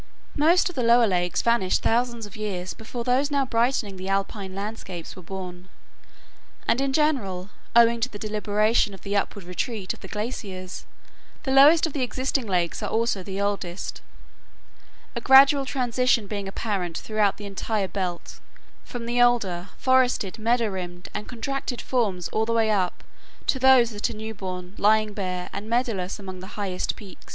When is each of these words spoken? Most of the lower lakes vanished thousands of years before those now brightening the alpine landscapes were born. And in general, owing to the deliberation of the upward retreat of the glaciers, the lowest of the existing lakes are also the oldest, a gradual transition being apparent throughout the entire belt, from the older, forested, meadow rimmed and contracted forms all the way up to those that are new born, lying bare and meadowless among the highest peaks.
Most 0.35 0.67
of 0.67 0.73
the 0.73 0.81
lower 0.81 1.05
lakes 1.05 1.43
vanished 1.43 1.83
thousands 1.83 2.25
of 2.25 2.35
years 2.35 2.73
before 2.73 3.03
those 3.03 3.29
now 3.29 3.45
brightening 3.45 3.97
the 3.97 4.09
alpine 4.09 4.55
landscapes 4.55 5.15
were 5.15 5.21
born. 5.21 5.69
And 6.67 6.81
in 6.81 6.91
general, 6.91 7.51
owing 7.75 7.99
to 7.99 8.09
the 8.09 8.17
deliberation 8.17 8.95
of 8.95 9.01
the 9.01 9.15
upward 9.15 9.45
retreat 9.45 9.93
of 9.93 9.99
the 9.99 10.07
glaciers, 10.07 10.87
the 11.43 11.51
lowest 11.51 11.85
of 11.85 11.93
the 11.93 12.01
existing 12.01 12.47
lakes 12.47 12.81
are 12.81 12.89
also 12.89 13.21
the 13.21 13.39
oldest, 13.39 14.01
a 15.15 15.21
gradual 15.21 15.65
transition 15.67 16.25
being 16.25 16.47
apparent 16.47 16.97
throughout 16.97 17.37
the 17.37 17.45
entire 17.45 17.87
belt, 17.87 18.39
from 18.83 19.05
the 19.05 19.21
older, 19.21 19.69
forested, 19.77 20.39
meadow 20.39 20.69
rimmed 20.69 21.09
and 21.13 21.27
contracted 21.27 21.79
forms 21.79 22.27
all 22.29 22.47
the 22.47 22.53
way 22.53 22.71
up 22.71 23.03
to 23.45 23.59
those 23.59 23.91
that 23.91 24.09
are 24.09 24.13
new 24.15 24.33
born, 24.33 24.73
lying 24.79 25.13
bare 25.13 25.47
and 25.53 25.69
meadowless 25.69 26.17
among 26.17 26.39
the 26.39 26.57
highest 26.57 26.95
peaks. 26.95 27.25